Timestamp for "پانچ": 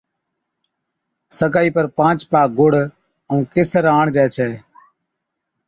1.97-2.17